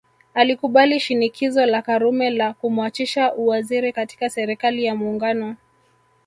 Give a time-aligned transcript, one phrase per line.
[0.33, 5.55] Alikubali shinikizo la Karume la kumwachisha uwaziri katika Serikali ya Muungano